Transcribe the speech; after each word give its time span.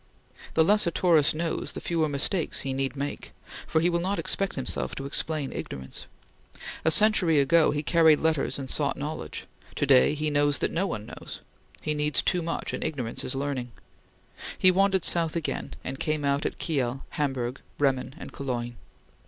The 0.55 0.63
less 0.63 0.87
a 0.87 0.89
tourist 0.89 1.35
knows, 1.35 1.73
the 1.73 1.79
fewer 1.79 2.09
mistakes 2.09 2.61
he 2.61 2.73
need 2.73 2.95
make, 2.95 3.33
for 3.67 3.81
he 3.81 3.87
will 3.87 3.99
not 3.99 4.17
expect 4.17 4.55
himself 4.55 4.95
to 4.95 5.05
explain 5.05 5.53
ignorance. 5.53 6.07
A 6.83 6.89
century 6.89 7.39
ago 7.39 7.69
he 7.69 7.83
carried 7.83 8.19
letters 8.19 8.57
and 8.57 8.67
sought 8.67 8.97
knowledge; 8.97 9.45
to 9.75 9.85
day 9.85 10.15
he 10.15 10.31
knows 10.31 10.57
that 10.57 10.71
no 10.71 10.87
one 10.87 11.05
knows; 11.05 11.41
he 11.83 11.93
needs 11.93 12.23
too 12.23 12.41
much 12.41 12.73
and 12.73 12.83
ignorance 12.83 13.23
is 13.23 13.35
learning. 13.35 13.73
He 14.57 14.71
wandered 14.71 15.05
south 15.05 15.35
again, 15.35 15.75
and 15.83 15.99
came 15.99 16.25
out 16.25 16.47
at 16.47 16.57
Kiel, 16.57 17.05
Hamburg, 17.09 17.61
Bremen, 17.77 18.15
and 18.17 18.33
Cologne. 18.33 18.77